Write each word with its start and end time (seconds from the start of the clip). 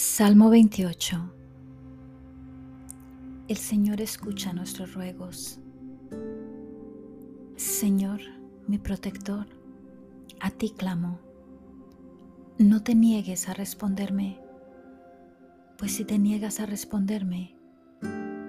Salmo 0.00 0.48
28 0.48 1.32
El 3.48 3.56
Señor 3.56 4.00
escucha 4.00 4.52
nuestros 4.52 4.94
ruegos. 4.94 5.58
Señor, 7.56 8.20
mi 8.68 8.78
protector, 8.78 9.48
a 10.38 10.50
ti 10.52 10.70
clamo. 10.70 11.18
No 12.58 12.84
te 12.84 12.94
niegues 12.94 13.48
a 13.48 13.54
responderme, 13.54 14.40
pues 15.76 15.96
si 15.96 16.04
te 16.04 16.16
niegas 16.16 16.60
a 16.60 16.66
responderme, 16.66 17.56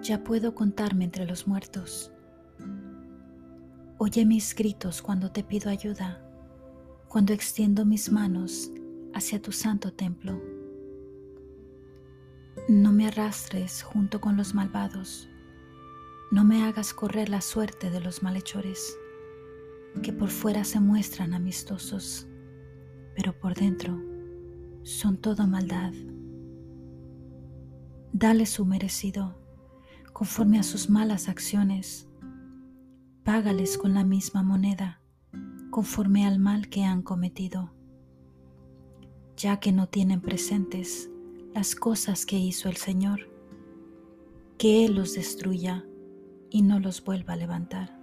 ya 0.00 0.22
puedo 0.22 0.54
contarme 0.54 1.02
entre 1.02 1.26
los 1.26 1.48
muertos. 1.48 2.12
Oye 3.98 4.24
mis 4.24 4.54
gritos 4.54 5.02
cuando 5.02 5.32
te 5.32 5.42
pido 5.42 5.70
ayuda, 5.70 6.22
cuando 7.08 7.32
extiendo 7.32 7.84
mis 7.84 8.12
manos 8.12 8.70
hacia 9.12 9.42
tu 9.42 9.50
santo 9.50 9.92
templo. 9.92 10.51
No 12.68 12.92
me 12.92 13.06
arrastres 13.06 13.82
junto 13.82 14.20
con 14.20 14.36
los 14.36 14.54
malvados, 14.54 15.28
no 16.32 16.44
me 16.44 16.64
hagas 16.64 16.94
correr 16.94 17.28
la 17.28 17.42
suerte 17.42 17.90
de 17.90 18.00
los 18.00 18.22
malhechores, 18.22 18.98
que 20.02 20.14
por 20.14 20.30
fuera 20.30 20.64
se 20.64 20.80
muestran 20.80 21.34
amistosos, 21.34 22.26
pero 23.14 23.38
por 23.38 23.54
dentro 23.54 24.00
son 24.82 25.18
todo 25.18 25.46
maldad. 25.46 25.92
Dale 28.14 28.46
su 28.46 28.64
merecido, 28.64 29.38
conforme 30.14 30.58
a 30.58 30.62
sus 30.62 30.88
malas 30.88 31.28
acciones. 31.28 32.08
Págales 33.24 33.76
con 33.76 33.92
la 33.92 34.04
misma 34.04 34.42
moneda, 34.42 35.02
conforme 35.70 36.26
al 36.26 36.38
mal 36.38 36.70
que 36.70 36.84
han 36.84 37.02
cometido. 37.02 37.74
Ya 39.36 39.60
que 39.60 39.70
no 39.70 39.88
tienen 39.88 40.22
presentes 40.22 41.11
las 41.54 41.74
cosas 41.74 42.24
que 42.24 42.38
hizo 42.38 42.68
el 42.68 42.76
Señor, 42.76 43.28
que 44.58 44.84
Él 44.84 44.94
los 44.94 45.14
destruya 45.14 45.84
y 46.50 46.62
no 46.62 46.80
los 46.80 47.04
vuelva 47.04 47.34
a 47.34 47.36
levantar. 47.36 47.98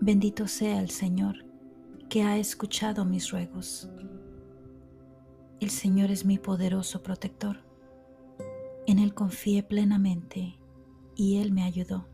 Bendito 0.00 0.48
sea 0.48 0.80
el 0.80 0.90
Señor 0.90 1.44
que 2.10 2.22
ha 2.22 2.36
escuchado 2.36 3.04
mis 3.04 3.30
ruegos. 3.30 3.88
El 5.60 5.70
Señor 5.70 6.10
es 6.10 6.26
mi 6.26 6.38
poderoso 6.38 7.02
protector. 7.02 7.64
En 8.86 8.98
Él 8.98 9.14
confié 9.14 9.62
plenamente 9.62 10.58
y 11.14 11.38
Él 11.38 11.52
me 11.52 11.62
ayudó. 11.62 12.08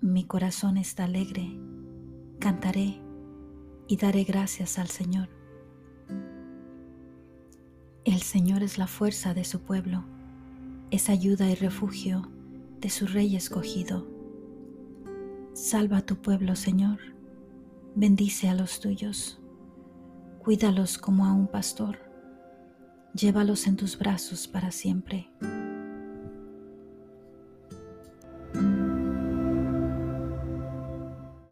Mi 0.00 0.24
corazón 0.24 0.78
está 0.78 1.04
alegre, 1.04 1.58
cantaré 2.38 3.00
y 3.88 3.96
daré 3.96 4.24
gracias 4.24 4.78
al 4.78 4.88
Señor 4.88 5.43
el 8.04 8.20
Señor 8.20 8.62
es 8.62 8.76
la 8.76 8.86
fuerza 8.86 9.32
de 9.32 9.44
su 9.44 9.60
pueblo, 9.60 10.04
es 10.90 11.08
ayuda 11.08 11.50
y 11.50 11.54
refugio 11.54 12.28
de 12.80 12.90
su 12.90 13.06
rey 13.06 13.34
escogido. 13.34 14.06
Salva 15.54 15.98
a 15.98 16.02
tu 16.02 16.16
pueblo, 16.16 16.54
Señor, 16.54 16.98
bendice 17.94 18.48
a 18.48 18.54
los 18.54 18.80
tuyos, 18.80 19.40
cuídalos 20.38 20.98
como 20.98 21.24
a 21.24 21.32
un 21.32 21.46
pastor, 21.46 21.98
llévalos 23.14 23.66
en 23.66 23.76
tus 23.76 23.98
brazos 23.98 24.48
para 24.48 24.70
siempre. 24.70 25.30